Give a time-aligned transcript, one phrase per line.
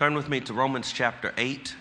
[0.00, 1.76] Turn with me to Romans chapter 8.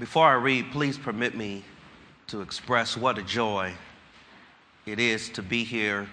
[0.00, 1.62] Before I read, please permit me
[2.26, 3.74] to express what a joy
[4.86, 6.08] it is to be here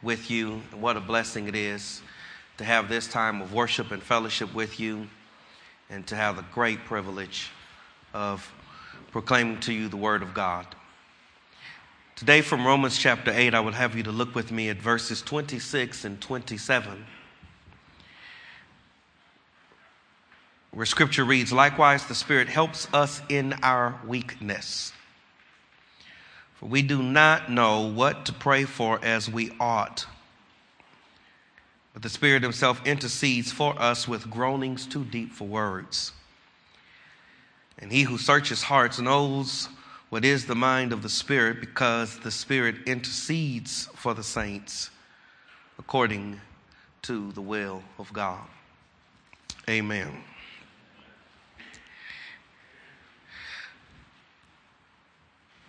[0.00, 2.02] with you, and what a blessing it is
[2.58, 5.08] to have this time of worship and fellowship with you,
[5.90, 7.50] and to have the great privilege
[8.12, 8.48] of
[9.10, 10.68] proclaiming to you the Word of God.
[12.16, 15.20] Today, from Romans chapter 8, I would have you to look with me at verses
[15.20, 17.04] 26 and 27,
[20.70, 24.92] where scripture reads Likewise, the Spirit helps us in our weakness.
[26.54, 30.06] For we do not know what to pray for as we ought.
[31.94, 36.12] But the Spirit Himself intercedes for us with groanings too deep for words.
[37.76, 39.68] And He who searches hearts knows
[40.14, 44.90] what is the mind of the Spirit because the Spirit intercedes for the saints
[45.76, 46.40] according
[47.02, 48.46] to the will of God.
[49.68, 50.12] Amen.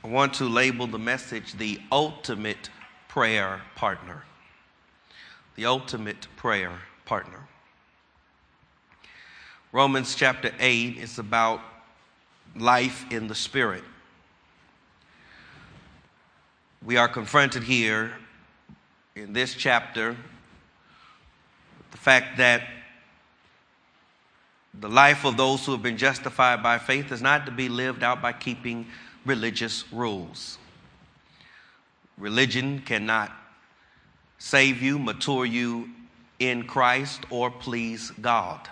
[0.03, 2.69] I want to label the message the ultimate
[3.08, 4.25] prayer partner.
[5.56, 7.47] The ultimate prayer partner.
[9.72, 11.62] Romans chapter 8 is about
[12.56, 13.84] life in the Spirit
[16.86, 18.14] we are confronted here
[19.16, 22.61] in this chapter with the fact that
[24.80, 28.03] the life of those who have been justified by faith is not to be lived
[28.03, 28.86] out by keeping
[29.25, 30.59] religious rules.
[32.19, 33.31] Religion cannot
[34.38, 35.89] save you, mature you
[36.38, 38.69] in Christ, or please God.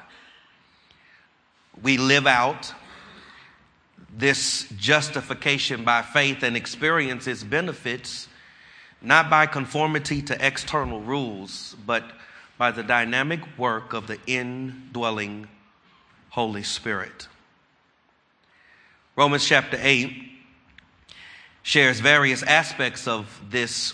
[1.81, 2.73] We live out
[4.15, 8.27] this justification by faith and experience its benefits
[9.01, 12.03] not by conformity to external rules, but
[12.57, 15.47] by the dynamic work of the indwelling
[16.29, 17.27] Holy Spirit.
[19.15, 20.31] Romans chapter 8
[21.61, 23.93] shares various aspects of this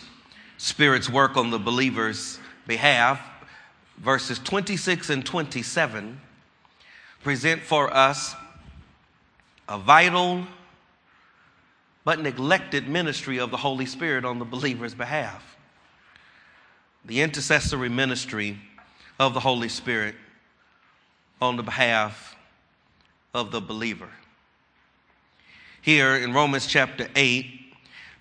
[0.58, 3.22] Spirit's work on the believer's behalf.
[3.98, 6.22] Verses 26 and 27
[7.24, 8.36] present for us
[9.70, 10.46] a vital
[12.04, 15.58] but neglected ministry of the Holy Spirit on the believer's behalf.
[17.06, 18.58] The intercessory ministry
[19.20, 20.16] of the Holy Spirit
[21.40, 22.36] on the behalf
[23.34, 24.10] of the believer.
[25.82, 27.46] Here in Romans chapter 8,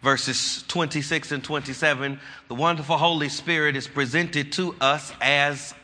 [0.03, 5.75] verses 26 and 27, the wonderful Holy Spirit is presented to us as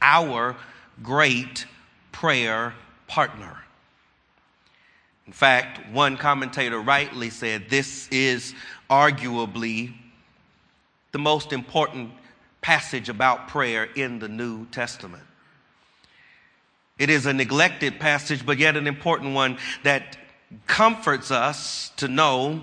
[0.00, 0.56] our
[1.02, 1.66] great
[2.10, 2.74] prayer
[3.06, 3.58] partner.
[5.26, 8.54] In fact, one commentator rightly said this is
[8.88, 9.94] arguably
[11.12, 12.10] the most important
[12.60, 15.22] passage about prayer in the New Testament.
[16.98, 20.18] It is a neglected passage, but yet an important one that
[20.66, 22.60] comforts us to know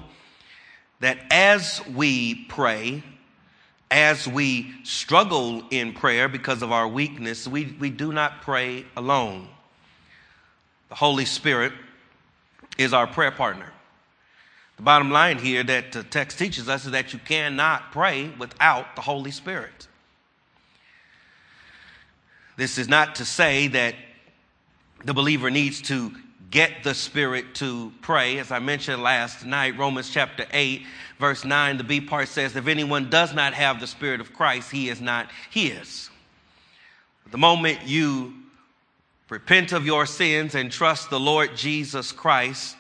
[1.00, 3.04] that as we pray,
[3.90, 9.48] as we struggle in prayer because of our weakness, we, we do not pray alone.
[10.90, 11.74] The Holy Spirit
[12.78, 13.72] is our prayer partner.
[14.78, 18.96] The bottom line here that the text teaches us is that you cannot pray without
[18.96, 19.88] the Holy Spirit.
[22.58, 23.96] This is not to say that
[25.04, 26.12] the believer needs to
[26.50, 28.40] get the Spirit to pray.
[28.40, 30.84] As I mentioned last night, Romans chapter 8,
[31.20, 34.72] verse 9, the B part says, If anyone does not have the Spirit of Christ,
[34.72, 36.10] he is not his.
[37.32, 38.34] The moment you
[39.30, 42.78] repent of your sins and trust the Lord Jesus Christ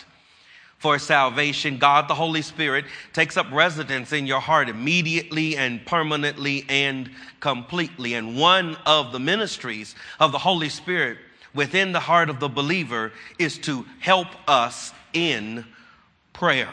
[0.77, 6.65] for salvation, God the Holy Spirit takes up residence in your heart immediately and permanently
[6.69, 7.09] and
[7.39, 8.13] completely.
[8.13, 11.17] And one of the ministries of the Holy Spirit
[11.53, 15.65] within the heart of the believer is to help us in
[16.31, 16.69] prayer.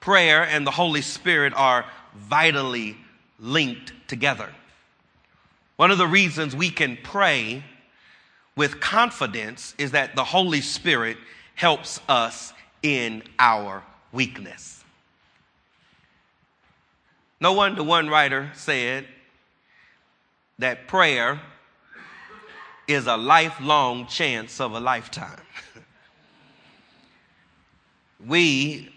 [0.00, 1.84] Prayer and the Holy Spirit are
[2.16, 2.96] vitally
[3.38, 4.48] linked together.
[5.76, 7.62] One of the reasons we can pray
[8.56, 11.16] with confidence is that the Holy Spirit
[11.54, 12.52] helps us
[12.82, 13.82] in our
[14.12, 14.84] weakness.
[17.40, 19.06] No wonder one writer said
[20.58, 21.40] that prayer
[22.86, 25.40] is a lifelong chance of a lifetime.
[28.26, 28.92] we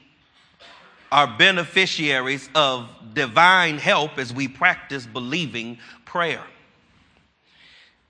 [1.11, 6.43] are beneficiaries of divine help as we practice believing prayer.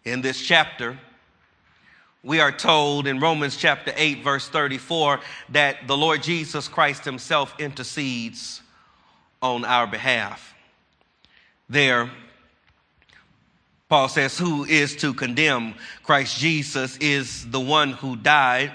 [0.03, 0.97] In this chapter,
[2.25, 5.19] we are told in Romans chapter 8, verse 34,
[5.49, 8.63] that the Lord Jesus Christ himself intercedes
[9.43, 10.55] on our behalf.
[11.69, 12.09] There,
[13.89, 15.75] Paul says, Who is to condemn?
[16.01, 18.71] Christ Jesus is the one who died.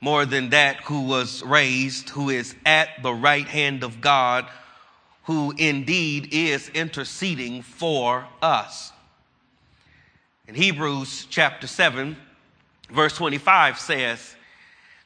[0.00, 4.46] More than that, who was raised, who is at the right hand of God,
[5.24, 8.92] who indeed is interceding for us.
[10.46, 12.16] In Hebrews chapter 7,
[12.88, 14.34] verse 25 says,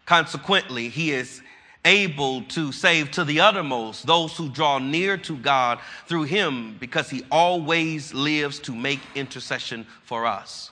[0.06, 1.40] Consequently, he is
[1.84, 7.08] able to save to the uttermost those who draw near to God through him because
[7.08, 10.70] he always lives to make intercession for us.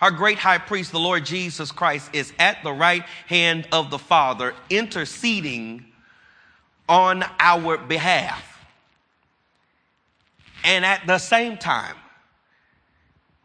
[0.00, 3.98] Our great high priest, the Lord Jesus Christ, is at the right hand of the
[3.98, 5.84] Father, interceding
[6.88, 8.44] on our behalf.
[10.62, 11.96] And at the same time,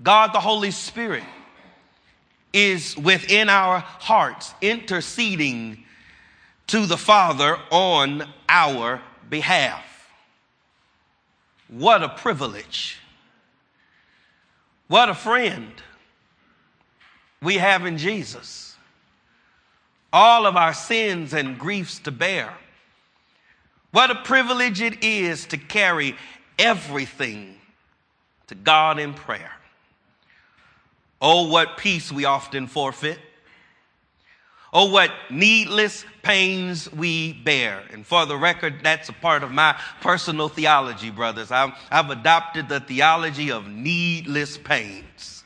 [0.02, 1.24] God the Holy Spirit
[2.54, 5.84] is within our hearts, interceding
[6.68, 9.84] to the Father on our behalf.
[11.68, 13.00] What a privilege.
[14.88, 15.72] What a friend
[17.42, 18.76] we have in Jesus.
[20.12, 22.54] All of our sins and griefs to bear.
[23.92, 26.16] What a privilege it is to carry
[26.60, 27.60] everything
[28.48, 29.52] to God in prayer.
[31.26, 33.18] Oh, what peace we often forfeit.
[34.74, 37.82] Oh, what needless pains we bear.
[37.94, 41.50] And for the record, that's a part of my personal theology, brothers.
[41.50, 45.46] I've, I've adopted the theology of needless pains.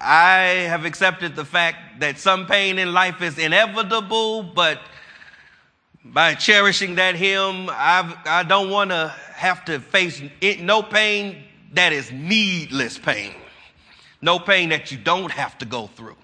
[0.00, 4.80] I have accepted the fact that some pain in life is inevitable, but
[6.02, 11.44] by cherishing that hymn, I've, I don't want to have to face it, no pain
[11.74, 13.34] that is needless pain.
[14.20, 16.16] No pain that you don't have to go through.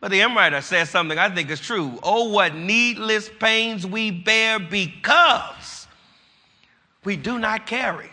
[0.00, 1.98] But the hymn writer says something I think is true.
[2.02, 5.86] Oh, what needless pains we bear because
[7.04, 8.10] we do not carry.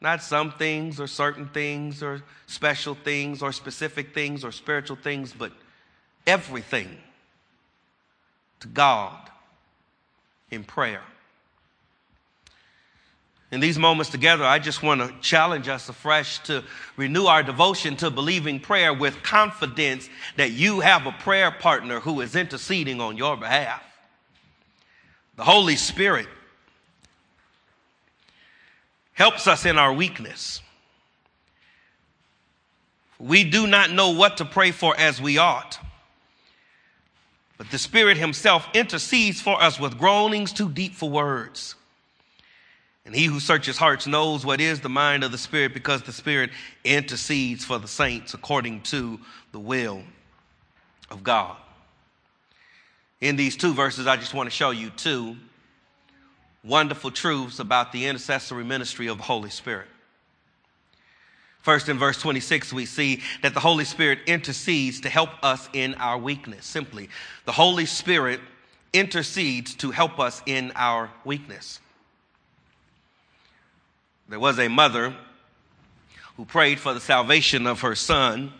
[0.00, 5.32] Not some things or certain things or special things or specific things or spiritual things,
[5.32, 5.52] but
[6.26, 6.98] everything
[8.60, 9.30] to God
[10.50, 11.02] in prayer
[13.50, 16.62] in these moments together, I just want to challenge us afresh to
[16.96, 22.20] renew our devotion to believing prayer with confidence that you have a prayer partner who
[22.20, 23.82] is interceding on your behalf.
[25.36, 26.28] The Holy Spirit
[29.14, 30.60] helps us in our weakness.
[33.18, 35.78] We do not know what to pray for as we ought.
[37.56, 41.74] But the Spirit Himself intercedes for us with groanings too deep for words.
[43.08, 46.12] And he who searches hearts knows what is the mind of the Spirit because the
[46.12, 46.50] Spirit
[46.84, 49.18] intercedes for the saints according to
[49.50, 50.02] the will
[51.10, 51.56] of God.
[53.22, 55.38] In these two verses, I just want to show you two
[56.62, 59.88] wonderful truths about the intercessory ministry of the Holy Spirit.
[61.62, 65.94] First, in verse 26, we see that the Holy Spirit intercedes to help us in
[65.94, 66.66] our weakness.
[66.66, 67.08] Simply,
[67.46, 68.40] the Holy Spirit
[68.92, 71.80] intercedes to help us in our weakness.
[74.28, 75.14] There was a mother
[76.36, 78.52] who prayed for the salvation of her son,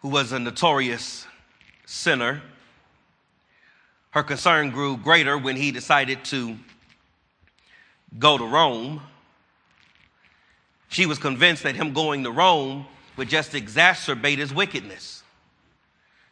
[0.00, 1.26] who was a notorious
[1.84, 2.42] sinner.
[4.10, 6.56] Her concern grew greater when he decided to
[8.18, 9.02] go to Rome.
[10.88, 12.86] She was convinced that him going to Rome
[13.18, 15.22] would just exacerbate his wickedness.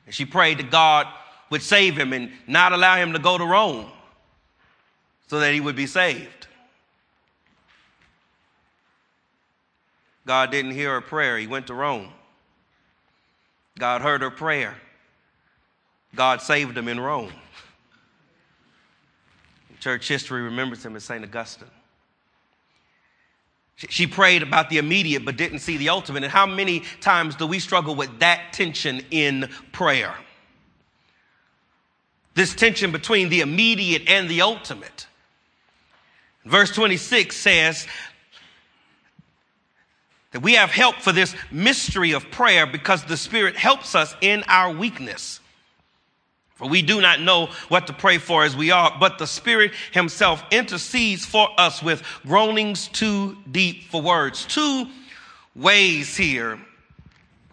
[0.07, 1.07] And she prayed that God
[1.50, 3.87] would save him and not allow him to go to Rome
[5.26, 6.46] so that he would be saved.
[10.26, 11.38] God didn't hear her prayer.
[11.38, 12.09] He went to Rome.
[13.78, 14.75] God heard her prayer.
[16.14, 17.33] God saved him in Rome.
[19.80, 21.23] Church history remembers him as St.
[21.23, 21.68] Augustine.
[23.76, 26.25] She prayed about the immediate but didn't see the ultimate.
[26.25, 30.14] And how many times do we struggle with that tension in prayer?
[32.35, 35.06] This tension between the immediate and the ultimate.
[36.45, 37.87] Verse 26 says,
[40.37, 44.45] that we have help for this mystery of prayer because the Spirit helps us in
[44.49, 45.40] our weakness.
[46.57, 49.73] For we do not know what to pray for as we are, but the Spirit
[49.93, 54.45] Himself intercedes for us with groanings too deep for words.
[54.45, 54.88] Two
[55.55, 56.61] ways here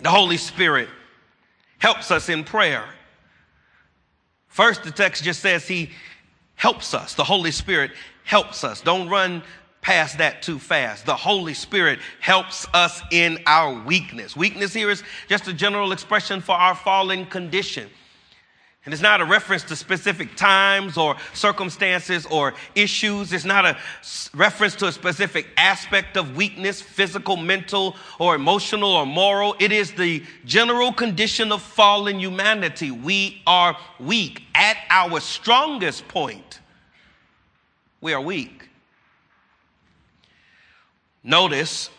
[0.01, 0.89] the Holy Spirit
[1.77, 2.83] helps us in prayer.
[4.49, 5.89] First, the text just says He
[6.55, 7.13] helps us.
[7.13, 7.91] The Holy Spirit
[8.25, 8.81] helps us.
[8.81, 9.41] Don't run
[9.83, 11.05] past that too fast.
[11.05, 14.35] The Holy Spirit helps us in our weakness.
[14.35, 17.89] Weakness here is just a general expression for our fallen condition.
[18.85, 23.31] And it's not a reference to specific times or circumstances or issues.
[23.31, 23.77] It's not a
[24.33, 29.55] reference to a specific aspect of weakness, physical, mental, or emotional or moral.
[29.59, 32.91] It is the general condition of fallen humanity.
[32.91, 34.43] We are weak.
[34.53, 36.59] At our strongest point,
[38.01, 38.62] we are weak.
[41.23, 41.89] Notice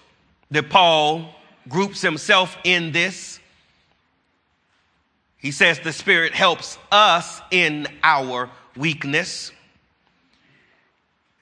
[0.51, 1.35] that Paul
[1.69, 3.41] groups himself in this.
[5.39, 9.51] He says the Spirit helps us in our weakness.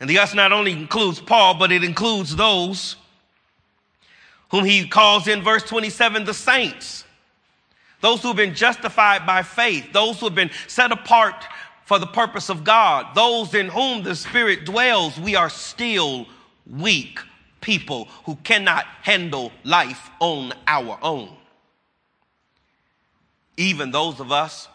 [0.00, 2.96] And the us not only includes Paul, but it includes those
[4.50, 7.04] whom he calls in verse 27 the saints.
[8.00, 11.44] Those who have been justified by faith, those who have been set apart
[11.84, 16.26] for the purpose of God, those in whom the Spirit dwells, we are still
[16.66, 17.20] weak
[17.62, 21.34] people who cannot handle life on our own
[23.56, 24.68] even those of us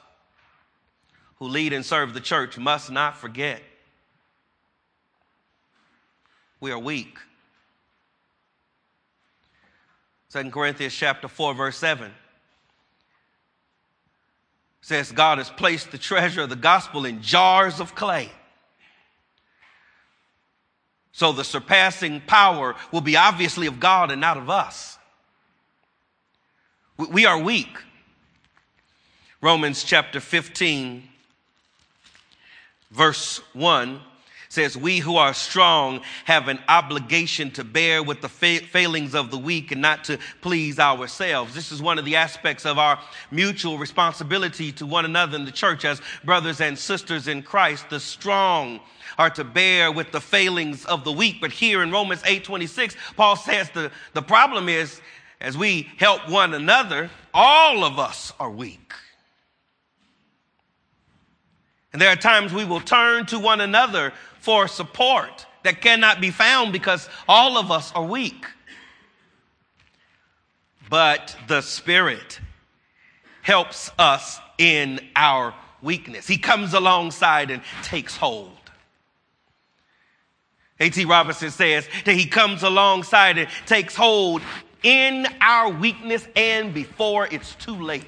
[1.36, 3.62] who lead and serve the church must not forget
[6.60, 7.18] we are weak.
[10.32, 12.12] 2 Corinthians chapter 4 verse 7
[14.82, 18.32] says God has placed the treasure of the gospel in jars of clay.
[21.18, 25.00] So the surpassing power will be obviously of God and not of us.
[26.96, 27.76] We are weak.
[29.42, 31.10] Romans chapter 15,
[32.92, 34.00] verse 1
[34.58, 39.30] says, We who are strong have an obligation to bear with the fa- failings of
[39.30, 41.54] the weak and not to please ourselves.
[41.54, 43.00] This is one of the aspects of our
[43.30, 47.92] mutual responsibility to one another in the church as brothers and sisters in Christ.
[47.92, 48.80] The strong
[49.20, 51.36] are to bear with the failings of the weak.
[51.40, 55.00] But here in Romans 8 26, Paul says the, the problem is
[55.40, 58.92] as we help one another, all of us are weak.
[61.94, 66.32] And there are times we will turn to one another for support that cannot be
[66.32, 68.46] found because all of us are weak.
[70.90, 72.40] But the Spirit
[73.42, 76.28] helps us in our weakness.
[76.28, 78.52] He comes alongside and takes hold.
[80.80, 81.06] A.T.
[81.06, 84.42] Robertson says that he comes alongside and takes hold
[84.84, 88.06] in our weakness and before it's too late.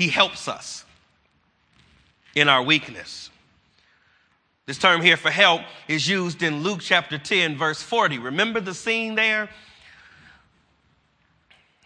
[0.00, 0.86] He helps us
[2.34, 3.28] in our weakness.
[4.64, 8.18] This term here for help is used in Luke chapter 10, verse 40.
[8.18, 9.50] Remember the scene there?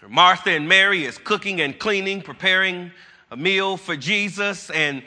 [0.08, 2.92] Martha and Mary is cooking and cleaning, preparing
[3.32, 5.02] a meal for Jesus, and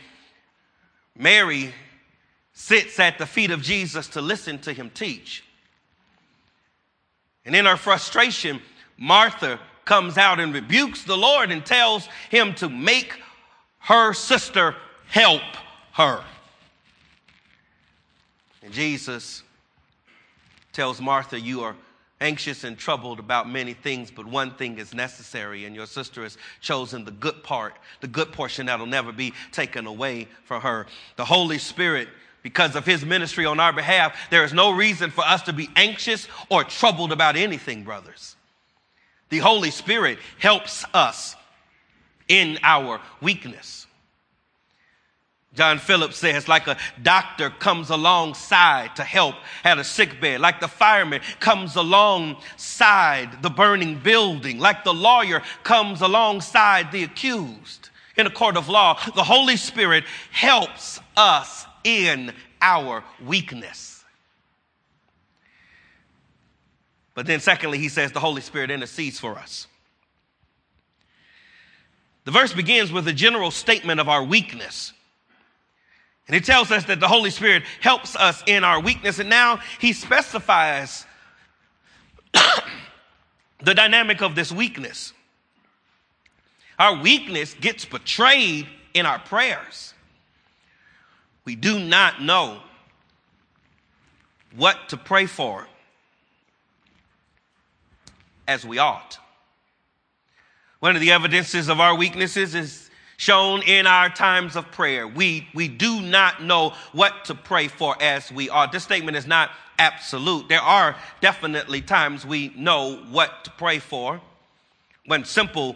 [1.17, 1.73] Mary
[2.51, 5.45] sits at the feet of Jesus to listen to him teach.
[7.45, 8.61] And in her frustration,
[8.97, 13.13] Martha comes out and rebukes the Lord and tells him to make
[13.79, 14.75] her sister
[15.07, 15.41] help
[15.93, 16.23] her.
[18.61, 19.41] And Jesus
[20.73, 21.75] tells Martha, You are
[22.19, 26.37] anxious and troubled about many things, but one thing is necessary, and your sister has
[26.61, 30.85] chosen the good part, the good portion that'll never be taken away from her.
[31.15, 32.09] The Holy Spirit
[32.43, 35.69] because of his ministry on our behalf, there is no reason for us to be
[35.75, 38.36] anxious or troubled about anything, brothers.
[39.29, 41.35] The Holy Spirit helps us
[42.27, 43.85] in our weakness.
[45.53, 50.59] John Phillips says, like a doctor comes alongside to help at a sick bed, like
[50.59, 58.25] the fireman comes alongside the burning building, like the lawyer comes alongside the accused in
[58.25, 63.96] a court of law, the Holy Spirit helps us in our weakness.
[67.17, 69.65] But then, secondly, he says the Holy Spirit intercedes for us.
[72.25, 74.93] The verse begins with a general statement of our weakness.
[76.27, 79.17] And it tells us that the Holy Spirit helps us in our weakness.
[79.17, 81.07] And now he specifies
[83.63, 85.11] the dynamic of this weakness.
[86.77, 89.95] Our weakness gets betrayed in our prayers.
[91.45, 92.59] We do not know
[94.55, 95.65] what to pray for
[98.47, 99.19] as we ought.
[100.79, 105.07] One of the evidences of our weaknesses is shown in our times of prayer.
[105.07, 108.71] We, we do not know what to pray for as we ought.
[108.71, 109.49] This statement is not
[109.79, 110.47] absolute.
[110.47, 114.21] There are definitely times we know what to pray for.
[115.05, 115.75] When simple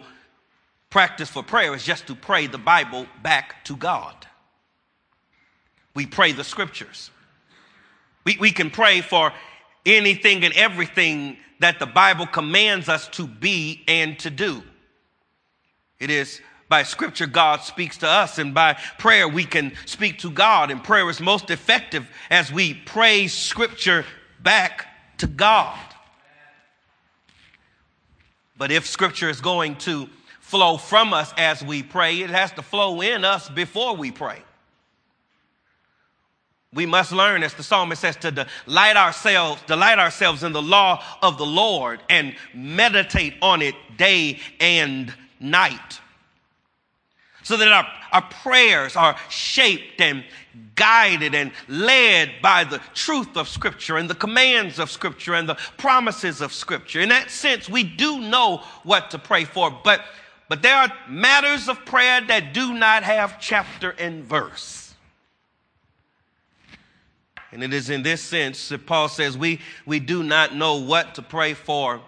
[0.88, 4.14] practice for prayer is just to pray the Bible back to God.
[5.94, 7.10] We pray the scriptures.
[8.24, 9.32] We, we can pray for
[9.84, 14.62] anything and everything that the Bible commands us to be and to do.
[16.00, 20.30] It is by scripture God speaks to us, and by prayer we can speak to
[20.30, 20.70] God.
[20.70, 24.04] And prayer is most effective as we praise scripture
[24.42, 24.86] back
[25.18, 25.78] to God.
[28.56, 30.08] But if scripture is going to
[30.40, 34.42] flow from us as we pray, it has to flow in us before we pray.
[36.74, 41.04] We must learn, as the psalmist says, to delight ourselves, delight ourselves in the law
[41.20, 46.00] of the Lord and meditate on it day and night.
[47.42, 50.24] So that our, our prayers are shaped and
[50.74, 55.58] guided and led by the truth of Scripture and the commands of Scripture and the
[55.76, 57.00] promises of Scripture.
[57.00, 60.02] In that sense, we do know what to pray for, but,
[60.48, 64.81] but there are matters of prayer that do not have chapter and verse.
[67.52, 71.14] And it is in this sense that Paul says we, we do not know what
[71.16, 72.00] to pray for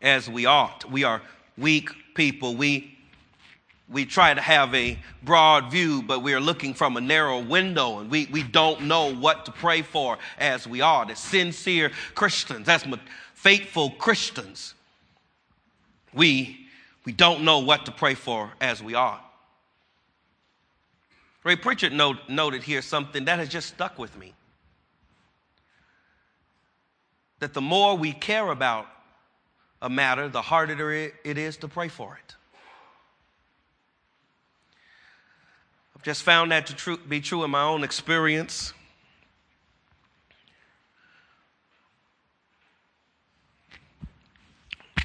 [0.00, 0.90] as we ought.
[0.90, 1.22] We are
[1.56, 2.56] weak people.
[2.56, 2.92] We
[3.92, 7.98] we try to have a broad view, but we are looking from a narrow window
[7.98, 11.08] and we, we don't know what to pray for as we are.
[11.10, 12.86] As sincere Christians, as
[13.34, 14.74] faithful Christians,
[16.14, 16.68] we,
[17.04, 19.20] we don't know what to pray for as we are.
[21.44, 24.32] Ray Pritchard note, noted here something that has just stuck with me.
[27.40, 28.86] That the more we care about
[29.80, 32.34] a matter, the harder it is to pray for it.
[35.96, 38.72] I've just found that to be true in my own experience.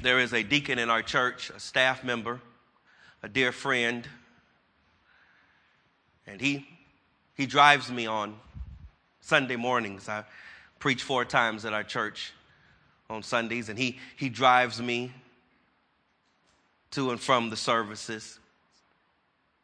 [0.00, 2.40] There is a deacon in our church, a staff member,
[3.24, 4.06] a dear friend,
[6.28, 6.66] and he,
[7.34, 8.38] he drives me on
[9.20, 10.08] Sunday mornings.
[10.08, 10.24] I
[10.78, 12.32] preach four times at our church
[13.08, 15.10] on Sundays, and he, he drives me
[16.90, 18.38] to and from the services.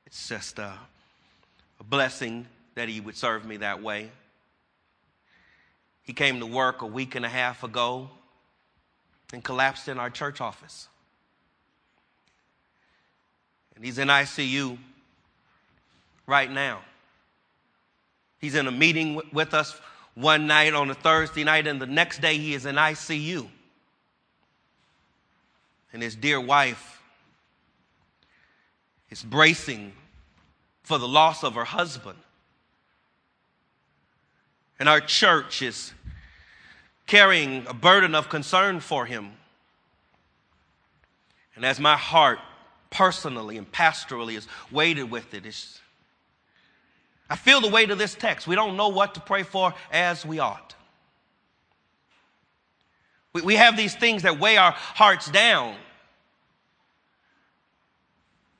[0.06, 0.72] It's just uh,
[1.78, 4.10] a blessing that he would serve me that way.
[6.02, 8.10] He came to work a week and a half ago
[9.32, 10.88] and collapsed in our church office.
[13.76, 14.78] And he's in ICU
[16.26, 16.80] right now.
[18.38, 19.78] He's in a meeting with us
[20.14, 23.48] one night on a Thursday night, and the next day he is in ICU.
[25.92, 27.00] And his dear wife
[29.10, 29.92] is bracing
[30.82, 32.18] for the loss of her husband.
[34.78, 35.92] And our church is
[37.06, 39.32] carrying a burden of concern for him.
[41.54, 42.40] And as my heart
[42.90, 45.80] personally and pastorally is weighted with it, it's,
[47.28, 48.46] I feel the weight of this text.
[48.46, 50.74] We don't know what to pray for as we ought.
[53.32, 55.76] We, we have these things that weigh our hearts down.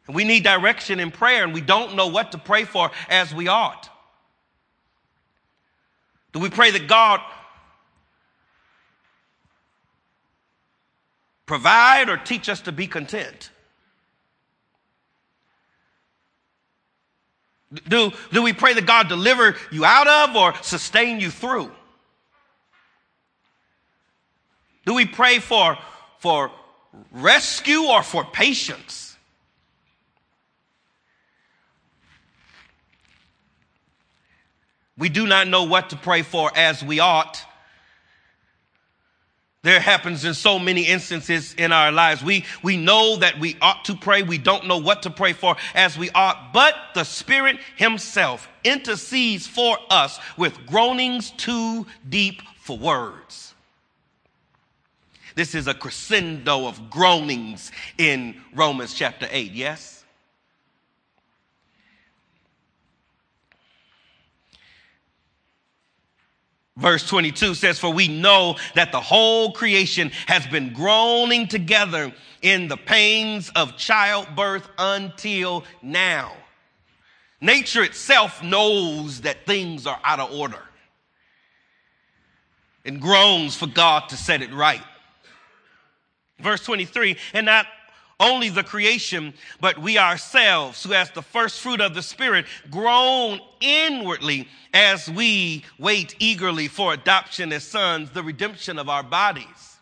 [0.07, 3.35] And we need direction in prayer, and we don't know what to pray for as
[3.35, 3.89] we ought.
[6.33, 7.21] Do we pray that God
[11.47, 13.51] provide or teach us to be content?
[17.89, 21.71] Do, do we pray that God deliver you out of or sustain you through?
[24.87, 25.79] Do we pray for,
[26.19, 26.51] for
[27.11, 29.17] rescue or for patience?
[34.97, 37.43] We do not know what to pray for as we ought.
[39.65, 42.23] There happens in so many instances in our lives.
[42.23, 44.23] We, we know that we ought to pray.
[44.23, 49.47] We don't know what to pray for as we ought, but the Spirit Himself intercedes
[49.47, 53.55] for us with groanings too deep for words.
[55.35, 59.94] This is a crescendo of groanings in Romans chapter 8, yes?
[66.77, 72.69] Verse 22 says, For we know that the whole creation has been groaning together in
[72.69, 76.33] the pains of childbirth until now.
[77.41, 80.63] Nature itself knows that things are out of order
[82.85, 84.83] and groans for God to set it right.
[86.41, 87.67] Verse 23, and not
[88.25, 93.39] only the creation, but we ourselves, who as the first fruit of the Spirit, groan
[93.61, 99.77] inwardly as we wait eagerly for adoption as sons, the redemption of our bodies.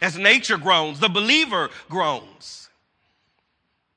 [0.00, 2.68] As nature groans, the believer groans.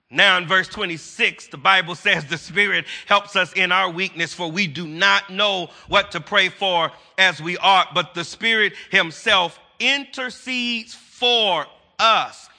[0.10, 4.52] Now, in verse 26, the Bible says the Spirit helps us in our weakness, for
[4.52, 9.60] we do not know what to pray for as we ought, but the Spirit Himself
[9.80, 11.66] intercedes for
[11.98, 12.50] us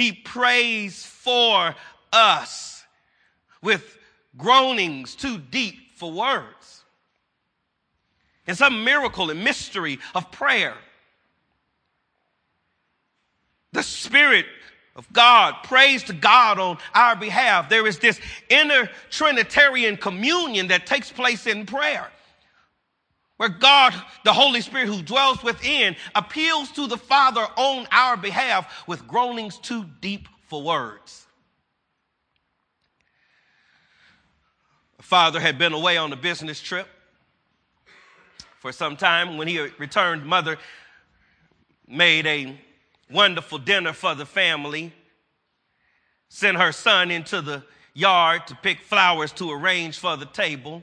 [0.00, 1.74] he prays for
[2.12, 2.84] us
[3.62, 3.98] with
[4.36, 6.84] groanings too deep for words.
[8.46, 10.74] And some miracle and mystery of prayer.
[13.72, 14.46] The Spirit
[14.96, 17.68] of God prays to God on our behalf.
[17.68, 22.10] There is this inner Trinitarian communion that takes place in prayer
[23.40, 28.86] where God, the Holy Spirit who dwells within, appeals to the Father on our behalf
[28.86, 31.26] with groanings too deep for words.
[34.98, 36.86] A father had been away on a business trip
[38.58, 39.38] for some time.
[39.38, 40.58] When he returned, mother
[41.88, 42.60] made a
[43.10, 44.92] wonderful dinner for the family,
[46.28, 47.62] sent her son into the
[47.94, 50.82] yard to pick flowers to arrange for the table.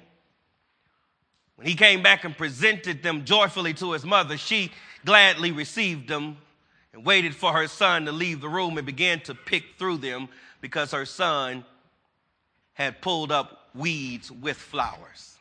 [1.57, 4.71] When he came back and presented them joyfully to his mother, she
[5.03, 6.37] gladly received them
[6.93, 10.29] and waited for her son to leave the room and began to pick through them
[10.61, 11.65] because her son
[12.73, 15.35] had pulled up weeds with flowers.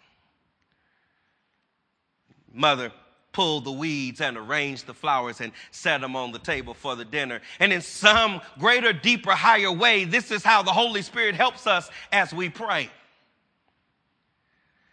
[2.50, 2.90] Mother
[3.33, 7.05] pulled the weeds and arranged the flowers and set them on the table for the
[7.05, 7.42] dinner.
[7.61, 11.90] And in some greater, deeper, higher way, this is how the Holy Spirit helps us
[12.11, 12.88] as we pray.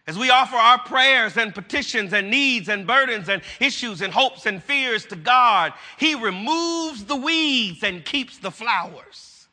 [0.06, 4.44] As we offer our prayers and petitions and needs and burdens and issues and hopes
[4.44, 9.46] and fears to God, He removes the weeds and keeps the flowers.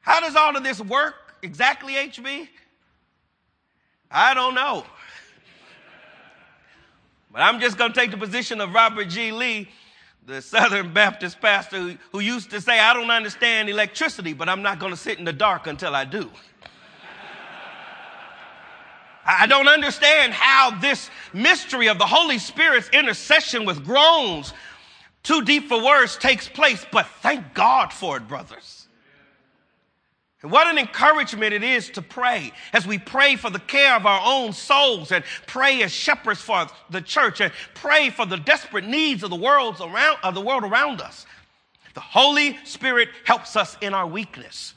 [0.00, 2.48] How does all of this work exactly, HB?
[4.10, 4.84] I don't know.
[7.32, 9.32] But I'm just going to take the position of Robert G.
[9.32, 9.68] Lee,
[10.24, 14.62] the Southern Baptist pastor who, who used to say, I don't understand electricity, but I'm
[14.62, 16.30] not going to sit in the dark until I do.
[19.26, 24.52] I don't understand how this mystery of the Holy Spirit's intercession with groans
[25.24, 28.86] too deep for words takes place, but thank God for it, brothers.
[30.42, 34.04] And what an encouragement it is to pray as we pray for the care of
[34.04, 38.84] our own souls and pray as shepherds for the church and pray for the desperate
[38.84, 41.24] needs of the world around, of the world around us.
[41.94, 44.74] The Holy Spirit helps us in our weakness.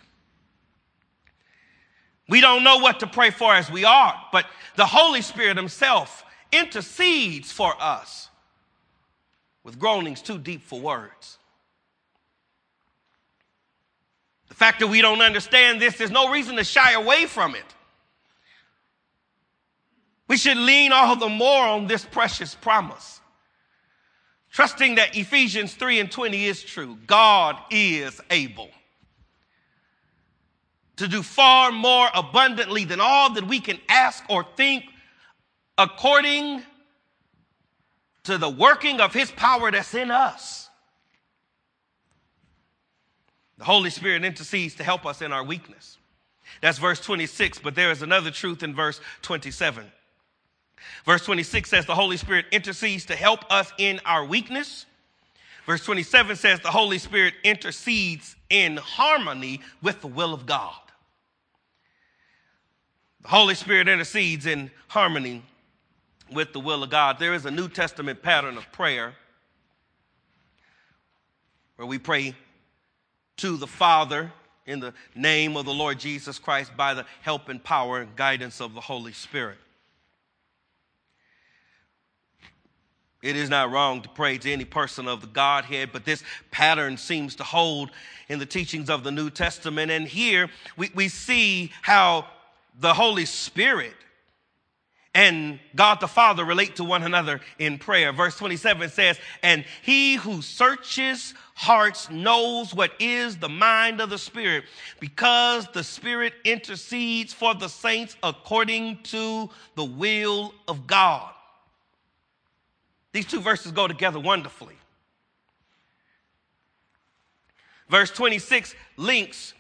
[2.30, 6.26] We don't know what to pray for as we ought, but the Holy Spirit Himself
[6.52, 8.30] intercedes for us
[9.64, 11.38] with groanings too deep for words.
[14.50, 17.66] The fact that we don't understand this, there's no reason to shy away from it.
[20.28, 23.22] We should lean all the more on this precious promise,
[24.52, 26.98] trusting that Ephesians 3 and 20 is true.
[27.08, 28.70] God is able
[30.98, 34.86] to do far more abundantly than all that we can ask or think
[35.78, 36.62] according
[38.24, 40.70] to the working of his power that's in us.
[43.58, 45.98] The Holy Spirit intercedes to help us in our weakness.
[46.62, 49.86] That's verse 26, but there is another truth in verse 27.
[51.06, 54.86] Verse 26 says the Holy Spirit intercedes to help us in our weakness.
[55.66, 60.76] Verse 27 says the Holy Spirit intercedes in harmony with the will of God.
[63.28, 65.44] The Holy Spirit intercedes in harmony
[66.32, 67.20] with the will of God.
[67.20, 69.16] There is a New Testament pattern of prayer
[71.76, 72.36] where we pray
[73.36, 74.32] to the Father
[74.66, 78.62] in the name of the Lord Jesus Christ by the help and power and guidance
[78.62, 79.58] of the Holy Spirit.
[83.22, 86.96] It is not wrong to pray to any person of the Godhead, but this pattern
[86.96, 87.92] seems to hold
[88.30, 89.92] in the teachings of the New Testament.
[89.92, 92.26] And here we, we see how
[92.80, 93.96] the Holy Spirit
[95.18, 98.14] and God the Father relate to one another in prayer.
[98.14, 104.20] Verse 27 says, And he who searches hearts knows what is the mind of the
[104.20, 104.66] Spirit,
[105.00, 111.34] because the Spirit intercedes for the saints according to the will of God.
[113.12, 114.76] These two verses go together wonderfully.
[117.90, 119.56] Verse 26 links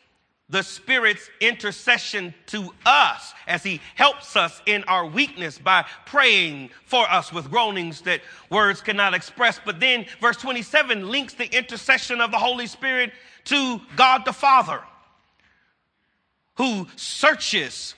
[0.50, 7.10] the Spirit's intercession to us as He helps us in our weakness by praying for
[7.10, 9.60] us with groanings that words cannot express.
[9.64, 13.12] But then verse 27 links the intercession of the Holy Spirit
[13.46, 14.82] to God the Father,
[16.56, 17.96] who searches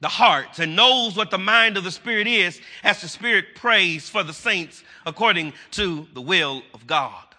[0.00, 4.08] the hearts and knows what the mind of the Spirit is as the Spirit prays
[4.08, 7.29] for the saints according to the will of God.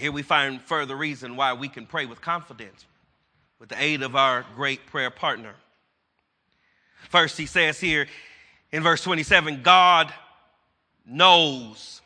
[0.00, 2.86] Here we find further reason why we can pray with confidence
[3.58, 5.54] with the aid of our great prayer partner.
[7.10, 8.06] First, he says here
[8.72, 10.10] in verse 27 God
[11.04, 12.00] knows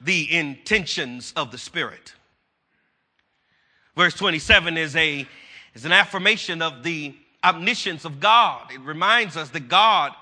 [0.00, 2.12] the intentions of the Spirit.
[3.94, 5.24] Verse 27 is, a,
[5.74, 8.72] is an affirmation of the omniscience of God.
[8.72, 10.12] It reminds us that God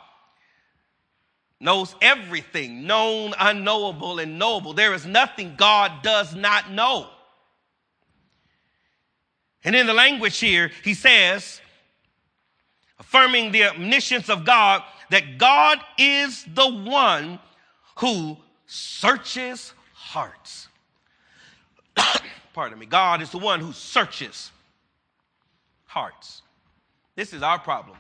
[1.61, 4.73] knows everything, known, unknowable, and knowable.
[4.73, 7.09] There is nothing God does not know.
[9.63, 11.61] And in the language here, he says,
[12.99, 17.39] affirming the omniscience of God, that God is the one
[17.97, 20.69] who searches hearts.
[22.55, 22.87] Pardon me.
[22.87, 24.51] God is the one who searches
[25.85, 26.43] hearts.
[27.17, 27.99] This is our problem.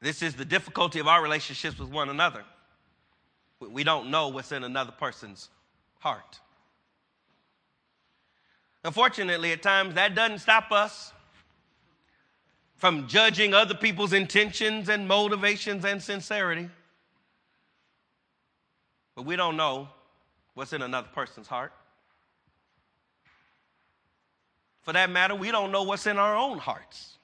[0.00, 2.44] This is the difficulty of our relationships with one another.
[3.60, 5.48] We don't know what's in another person's
[5.98, 6.38] heart.
[8.84, 11.12] Unfortunately, at times that doesn't stop us
[12.76, 16.70] from judging other people's intentions and motivations and sincerity.
[19.16, 19.88] But we don't know
[20.54, 21.72] what's in another person's heart.
[24.82, 27.17] For that matter, we don't know what's in our own hearts.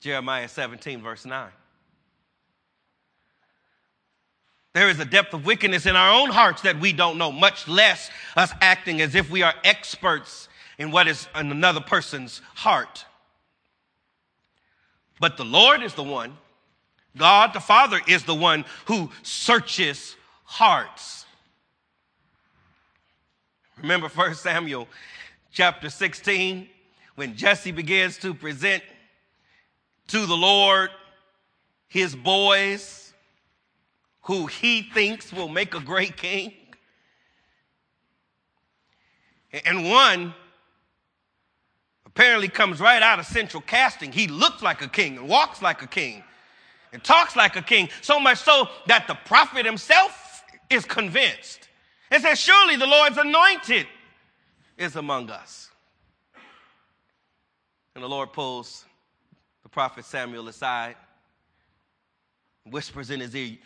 [0.00, 1.48] Jeremiah 17, verse 9.
[4.72, 7.66] There is a depth of wickedness in our own hearts that we don't know, much
[7.66, 13.04] less us acting as if we are experts in what is in another person's heart.
[15.18, 16.38] But the Lord is the one,
[17.16, 21.26] God the Father is the one who searches hearts.
[23.76, 24.88] Remember 1 Samuel
[25.52, 26.68] chapter 16
[27.16, 28.82] when Jesse begins to present
[30.10, 30.90] to the Lord
[31.90, 33.12] his boys
[34.22, 36.52] who he thinks will make a great king.
[39.64, 40.32] And one
[42.06, 44.12] apparently comes right out of central casting.
[44.12, 46.22] He looks like a king and walks like a king
[46.92, 51.68] and talks like a king, so much so that the prophet himself is convinced
[52.10, 53.86] and says, Surely the Lord's anointed
[54.78, 55.70] is among us.
[57.94, 58.84] And the Lord pulls
[59.70, 60.96] prophet Samuel aside,
[62.68, 63.56] whispers in his ear,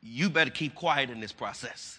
[0.00, 1.98] You better keep quiet in this process.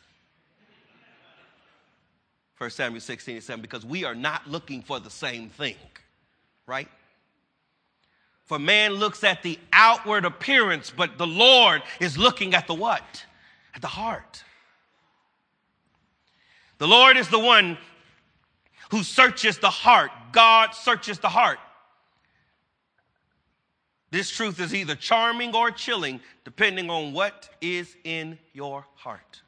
[2.57, 5.77] 1 Samuel 16 and 7, because we are not looking for the same thing,
[6.67, 6.89] right?
[8.45, 13.25] For man looks at the outward appearance, but the Lord is looking at the what?
[13.73, 14.43] At the heart.
[16.79, 17.77] The Lord is the one
[18.91, 20.11] who searches the heart.
[20.31, 21.59] God searches the heart.
[24.11, 29.41] This truth is either charming or chilling, depending on what is in your heart.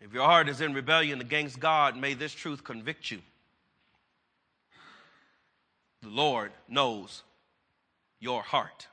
[0.00, 3.20] If your heart is in rebellion against God, may this truth convict you.
[6.02, 7.22] The Lord knows
[8.20, 8.86] your heart.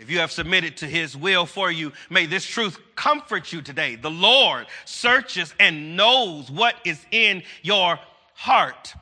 [0.00, 3.96] If you have submitted to his will for you, may this truth comfort you today.
[3.96, 7.98] The Lord searches and knows what is in your
[8.32, 8.94] heart.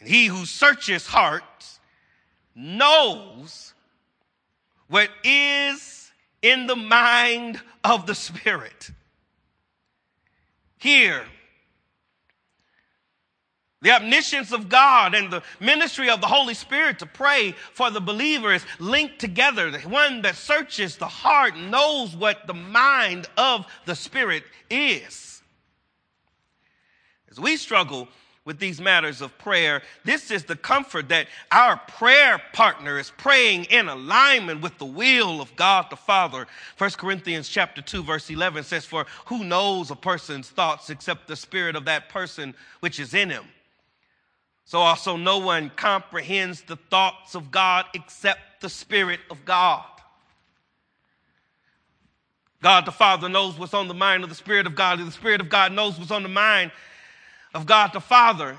[0.00, 1.80] And he who searches hearts
[2.54, 3.72] knows
[4.88, 8.90] what is in the mind of the Spirit.
[10.76, 11.24] Here,
[13.82, 18.00] the omniscience of God and the ministry of the Holy Spirit to pray for the
[18.00, 19.70] believer is linked together.
[19.70, 25.42] The one that searches the heart knows what the mind of the Spirit is.
[27.30, 28.08] As we struggle
[28.46, 33.64] with these matters of prayer, this is the comfort that our prayer partner is praying
[33.64, 36.46] in alignment with the will of God the Father.
[36.78, 41.36] 1 Corinthians chapter 2 verse 11 says, "For who knows a person's thoughts except the
[41.36, 43.52] spirit of that person which is in him?"
[44.66, 49.84] So also no one comprehends the thoughts of God except the spirit of God.
[52.60, 55.12] God the Father knows what's on the mind of the Spirit of God, and the
[55.12, 56.72] Spirit of God knows what's on the mind
[57.54, 58.58] of God the Father.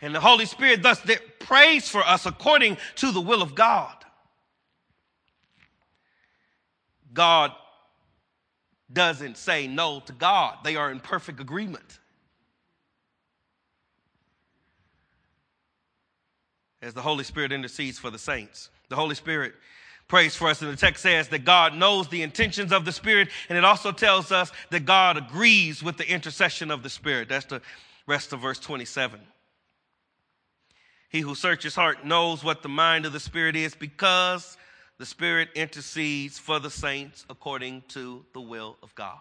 [0.00, 1.04] And the Holy Spirit thus
[1.40, 3.96] prays for us according to the will of God.
[7.12, 7.50] God
[8.92, 11.98] doesn't say no to God, they are in perfect agreement.
[16.86, 19.54] As the Holy Spirit intercedes for the saints, the Holy Spirit
[20.06, 20.62] prays for us.
[20.62, 23.90] And the text says that God knows the intentions of the Spirit, and it also
[23.90, 27.28] tells us that God agrees with the intercession of the Spirit.
[27.28, 27.60] That's the
[28.06, 29.18] rest of verse 27.
[31.08, 34.56] He who searches heart knows what the mind of the Spirit is because
[34.98, 39.18] the Spirit intercedes for the saints according to the will of God.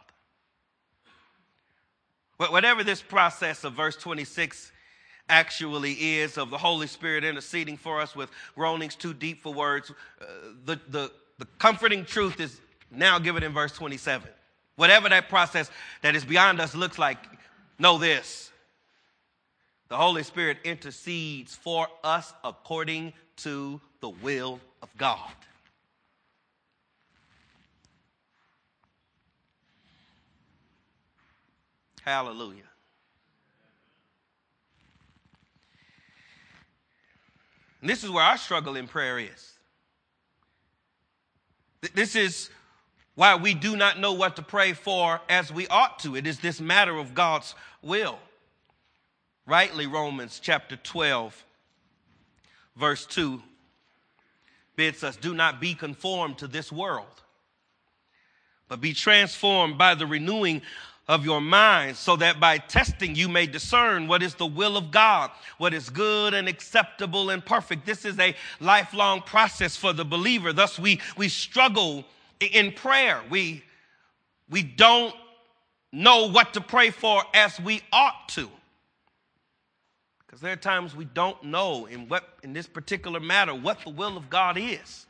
[2.37, 4.71] Whatever this process of verse 26
[5.29, 9.91] actually is of the Holy Spirit interceding for us with groanings too deep for words,
[10.21, 10.25] uh,
[10.65, 12.59] the, the, the comforting truth is
[12.91, 14.29] now given in verse 27.
[14.75, 15.69] Whatever that process
[16.01, 17.17] that is beyond us looks like,
[17.79, 18.51] know this.
[19.87, 25.31] The Holy Spirit intercedes for us according to the will of God.
[32.01, 32.63] Hallelujah.
[37.85, 39.53] And this is where our struggle in prayer is.
[41.93, 42.49] This is
[43.13, 46.15] why we do not know what to pray for as we ought to.
[46.15, 48.17] It is this matter of God's will.
[49.45, 51.45] Rightly, Romans chapter 12,
[52.75, 53.39] verse 2
[54.75, 57.21] bids us do not be conformed to this world,
[58.67, 60.63] but be transformed by the renewing
[61.07, 64.89] of your mind, so that by testing you may discern what is the will of
[64.89, 67.85] God, what is good and acceptable and perfect.
[67.85, 70.51] This is a lifelong process for the believer.
[70.51, 72.05] Thus, we, we struggle
[72.39, 73.21] in prayer.
[73.29, 73.63] We,
[74.49, 75.13] we don't
[75.91, 78.49] know what to pray for as we ought to.
[80.25, 83.91] Because there are times we don't know in what in this particular matter what the
[83.91, 85.05] will of God is.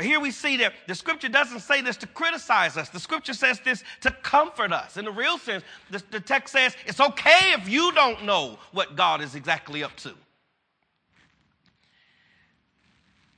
[0.00, 2.88] But here we see that the scripture doesn't say this to criticize us.
[2.88, 4.96] The scripture says this to comfort us.
[4.96, 8.96] In the real sense, the, the text says it's okay if you don't know what
[8.96, 10.14] God is exactly up to.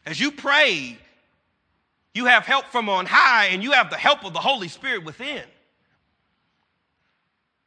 [0.06, 0.96] As you pray,
[2.14, 5.04] you have help from on high, and you have the help of the Holy Spirit
[5.04, 5.42] within.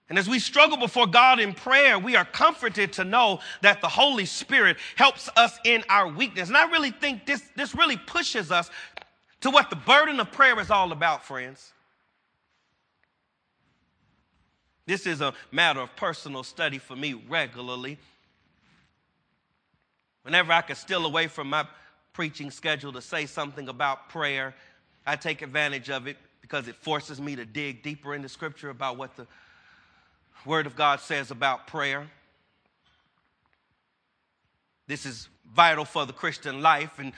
[0.10, 3.88] And as we struggle before God in prayer, we are comforted to know that the
[3.88, 6.48] Holy Spirit helps us in our weakness.
[6.48, 8.70] And I really think this, this really pushes us
[9.41, 11.74] to what the burden of prayer is all about, friends.
[14.86, 17.98] This is a matter of personal study for me regularly.
[20.22, 21.65] Whenever I can steal away from my
[22.13, 24.54] preaching schedule to say something about prayer,
[25.06, 28.98] I take advantage of it because it forces me to dig deeper into Scripture about
[28.98, 29.26] what the
[30.45, 32.08] Word of God says about prayer.
[34.88, 37.13] This is vital for the Christian life and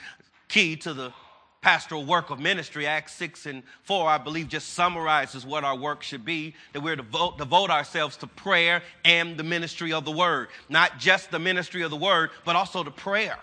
[0.48, 1.12] key to the
[1.60, 2.86] pastoral work of ministry.
[2.86, 6.96] Acts 6 and 4, I believe, just summarizes what our work should be that we're
[6.96, 10.48] to devote, devote ourselves to prayer and the ministry of the word.
[10.68, 13.38] Not just the ministry of the word, but also to prayer.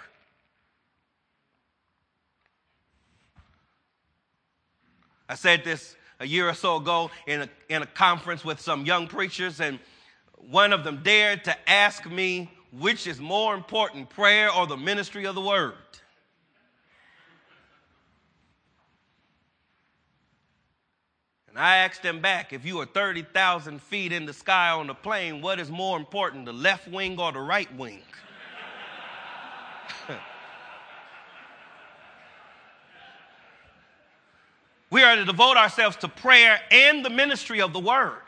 [5.28, 8.86] I said this a year or so ago in a, in a conference with some
[8.86, 9.80] young preachers, and
[10.38, 15.26] one of them dared to ask me which is more important, prayer or the ministry
[15.26, 15.74] of the word.
[21.56, 24.94] And I asked them back if you are 30,000 feet in the sky on a
[24.94, 28.02] plane, what is more important, the left wing or the right wing?
[34.96, 38.22] We are to devote ourselves to prayer and the ministry of the word.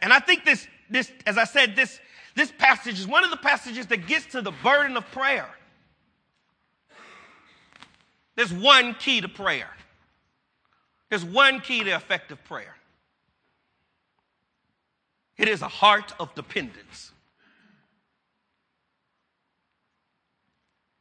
[0.00, 2.00] And I think this, this, as I said, this,
[2.34, 5.46] this passage is one of the passages that gets to the burden of prayer.
[8.34, 9.68] There's one key to prayer.
[11.10, 12.76] There's one key to effective prayer.
[15.36, 17.12] It is a heart of dependence.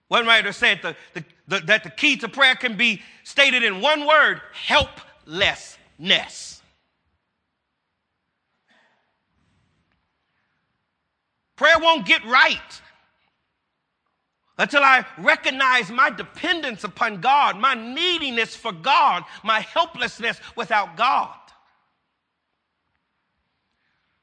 [0.09, 3.79] One writer said the, the, the, that the key to prayer can be stated in
[3.79, 6.61] one word helplessness.
[11.55, 12.81] Prayer won't get right
[14.57, 21.35] until I recognize my dependence upon God, my neediness for God, my helplessness without God.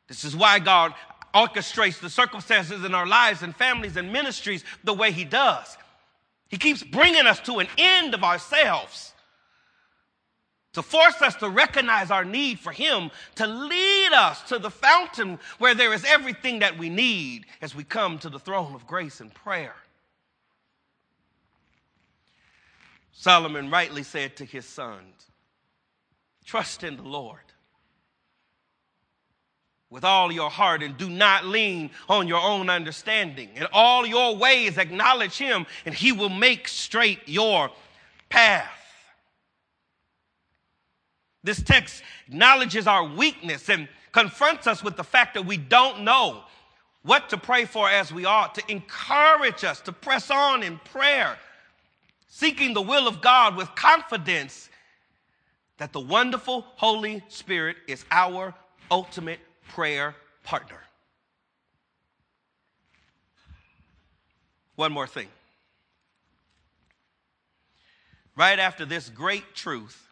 [0.08, 0.94] This is why God
[1.36, 5.76] orchestrates the circumstances in our lives and families and ministries the way He does.
[6.48, 9.12] He keeps bringing us to an end of ourselves
[10.76, 15.38] to force us to recognize our need for Him, to lead us to the fountain
[15.58, 19.22] where there is everything that we need as we come to the throne of grace
[19.22, 19.74] and prayer.
[23.10, 25.30] Solomon rightly said to his sons,
[26.44, 27.45] Trust in the Lord
[29.90, 33.48] with all your heart and do not lean on your own understanding.
[33.54, 37.70] In all your ways, acknowledge him, and he will make straight your
[38.28, 38.70] path.
[41.44, 46.42] This text acknowledges our weakness and confronts us with the fact that we don't know
[47.02, 51.38] what to pray for as we ought, to encourage us to press on in prayer,
[52.26, 54.68] seeking the will of God with confidence
[55.78, 58.52] that the wonderful Holy Spirit is our
[58.90, 60.14] ultimate prayer
[60.44, 60.80] partner.
[64.76, 65.28] One more thing.
[68.36, 70.06] Right after this great truth,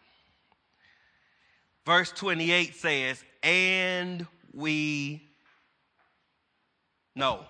[1.85, 5.21] verse 28 says, And we
[7.15, 7.41] know.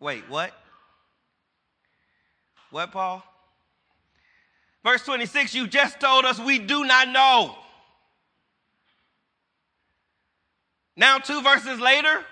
[0.00, 0.52] Wait, what?
[2.70, 3.22] What, Paul?
[4.84, 7.56] Verse 26, you just told us we do not know.
[10.98, 12.24] Now, two verses later,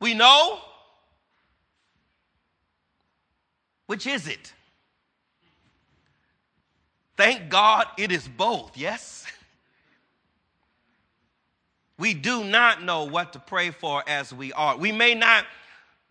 [0.00, 0.60] we know.
[3.86, 4.52] Which is it?
[7.16, 9.24] Thank God it is both, yes?
[12.00, 14.76] We do not know what to pray for as we are.
[14.76, 15.44] We may not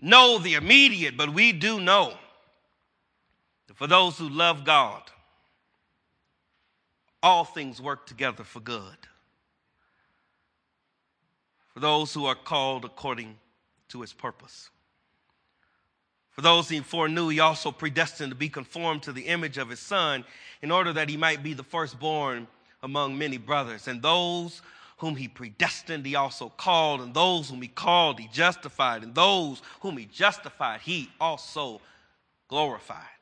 [0.01, 2.13] know the immediate, but we do know
[3.73, 5.01] for those who love God,
[7.23, 8.97] all things work together for good.
[11.77, 13.37] For those who are called according
[13.89, 14.71] to his purpose.
[16.31, 19.79] For those he foreknew, he also predestined to be conformed to the image of his
[19.79, 20.25] son,
[20.63, 22.47] in order that he might be the firstborn
[22.81, 23.87] among many brothers.
[23.87, 24.63] And those
[24.97, 29.61] whom he predestined, he also called, and those whom he called, he justified, and those
[29.81, 31.79] whom he justified, he also
[32.47, 33.16] glorified.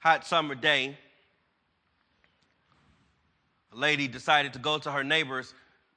[0.00, 0.96] Hot summer day,
[3.72, 5.52] a lady decided to go to her neighbor's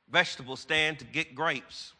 [0.09, 1.93] vegetable stand to get grapes.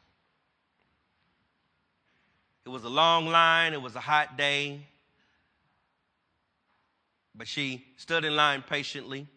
[2.66, 4.82] It was a long line, it was a hot day,
[7.36, 9.28] but she stood in line patiently,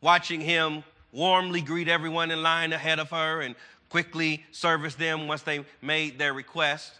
[0.00, 3.54] watching him warmly greet everyone in line ahead of her and
[3.90, 6.92] quickly service them once they made their request.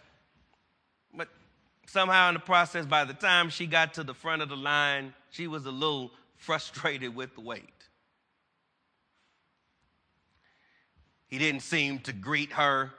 [1.85, 5.13] Somehow, in the process, by the time she got to the front of the line,
[5.29, 7.69] she was a little frustrated with the wait.
[11.27, 12.91] He didn't seem to greet her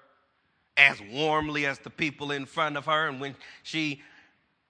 [0.77, 3.07] as warmly as the people in front of her.
[3.07, 4.03] And when she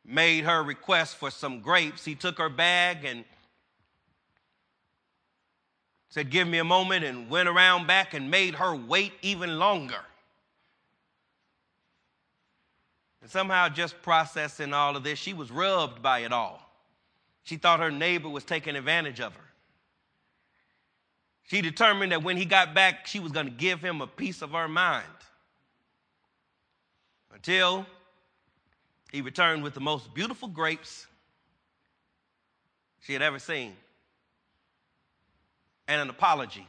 [0.05, 3.25] made her request for some grapes, he took her bag and
[6.11, 10.05] said, Give me a moment, and went around back and made her wait even longer.
[13.25, 16.61] And somehow, just processing all of this, she was rubbed by it all.
[17.45, 19.45] She thought her neighbor was taking advantage of her.
[21.45, 24.43] She determined that when he got back, she was going to give him a piece
[24.43, 25.07] of her mind.
[27.33, 27.87] Until
[29.11, 31.07] he returned with the most beautiful grapes
[33.01, 33.75] she had ever seen
[35.89, 36.67] and an apology.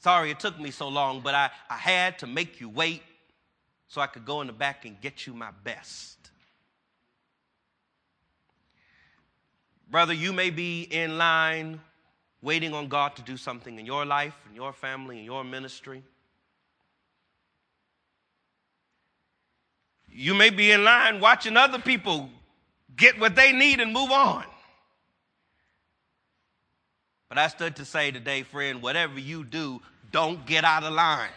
[0.00, 3.02] Sorry it took me so long, but I, I had to make you wait
[3.88, 6.16] so I could go in the back and get you my best.
[9.90, 11.80] Brother, you may be in line
[12.42, 16.02] waiting on God to do something in your life, in your family, in your ministry.
[20.10, 22.28] You may be in line watching other people
[22.96, 24.44] get what they need and move on.
[27.28, 29.80] But I stood to say today, friend, whatever you do,
[30.10, 31.30] don't get out of line.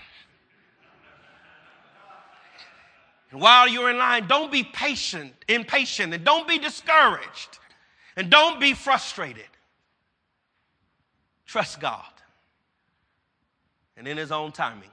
[3.32, 7.59] And while you're in line, don't be patient, impatient, and don't be discouraged.
[8.17, 9.45] And don't be frustrated.
[11.45, 12.03] Trust God.
[13.95, 14.89] And in His own timing,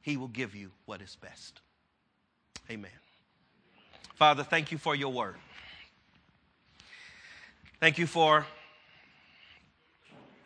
[0.00, 1.60] He will give you what is best.
[2.70, 2.90] Amen.
[4.14, 5.34] Father, thank you for your word.
[7.80, 8.46] Thank you for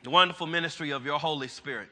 [0.03, 1.89] the wonderful ministry of your Holy Spirit.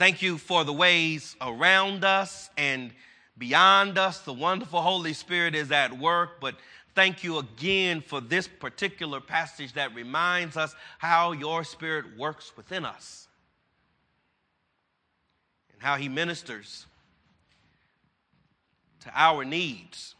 [0.00, 2.90] Thank you for the ways around us and
[3.36, 4.20] beyond us.
[4.20, 6.54] The wonderful Holy Spirit is at work, but
[6.94, 12.86] thank you again for this particular passage that reminds us how your Spirit works within
[12.86, 13.28] us
[15.70, 16.86] and how He ministers
[19.00, 20.14] to our needs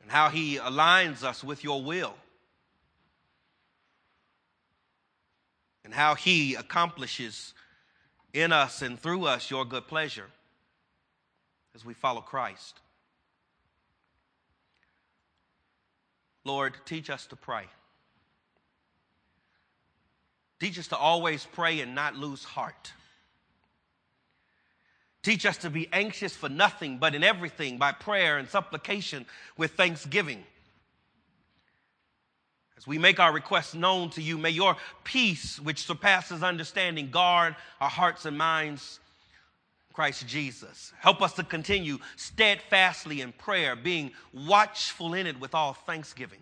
[0.00, 2.14] and how He aligns us with your will.
[5.88, 7.54] And how He accomplishes
[8.34, 10.26] in us and through us your good pleasure
[11.74, 12.78] as we follow Christ.
[16.44, 17.64] Lord, teach us to pray.
[20.60, 22.92] Teach us to always pray and not lose heart.
[25.22, 29.24] Teach us to be anxious for nothing, but in everything by prayer and supplication
[29.56, 30.44] with thanksgiving.
[32.78, 37.56] As we make our requests known to you, may your peace, which surpasses understanding, guard
[37.80, 39.00] our hearts and minds.
[39.92, 40.92] Christ Jesus.
[41.00, 46.38] Help us to continue steadfastly in prayer, being watchful in it with all thanksgiving.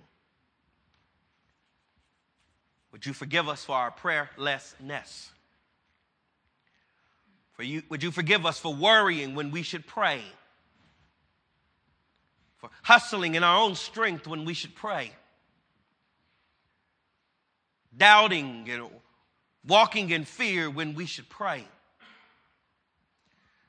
[2.93, 5.31] Would you forgive us for our prayerlessness?
[7.55, 10.21] For you, would you forgive us for worrying when we should pray?
[12.59, 15.13] For hustling in our own strength when we should pray?
[17.97, 18.89] Doubting and
[19.67, 21.65] walking in fear when we should pray.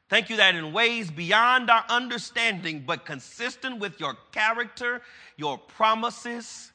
[0.09, 5.01] Thank you that in ways beyond our understanding, but consistent with your character,
[5.36, 6.71] your promises,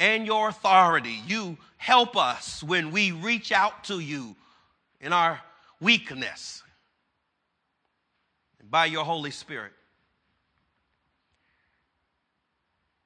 [0.00, 4.34] and your authority, you help us when we reach out to you
[5.00, 5.40] in our
[5.80, 6.62] weakness.
[8.60, 9.72] And by your Holy Spirit,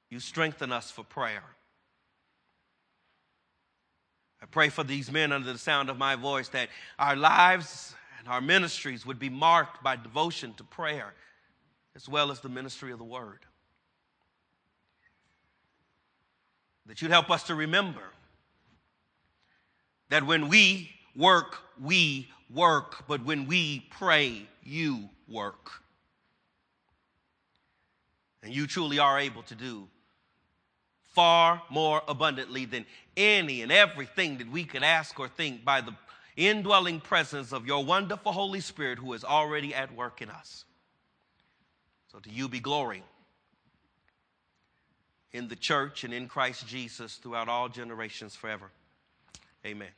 [0.09, 1.43] you strengthen us for prayer.
[4.43, 6.67] I pray for these men under the sound of my voice that
[6.99, 11.13] our lives and our ministries would be marked by devotion to prayer
[11.95, 13.39] as well as the ministry of the word.
[16.87, 18.01] That you'd help us to remember
[20.09, 25.71] that when we work, we work, but when we pray, you work.
[28.43, 29.87] And you truly are able to do
[31.13, 32.85] far more abundantly than
[33.15, 35.95] any and everything that we could ask or think by the
[36.35, 40.65] indwelling presence of your wonderful Holy Spirit who is already at work in us.
[42.11, 43.03] So to you be glory
[45.31, 48.69] in the church and in Christ Jesus throughout all generations forever.
[49.65, 49.89] Amen.